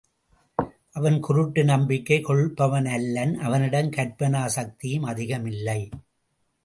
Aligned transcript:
அவன் 0.91 1.19
குருட்டு 1.19 1.63
நம்பிக்கை 1.63 2.17
கொள்பவனல்லன் 2.19 3.33
அவனிடம் 3.35 3.89
கற்பனா 3.89 4.45
சக்தியும் 4.45 5.03
அதிகமில்லை. 5.03 5.89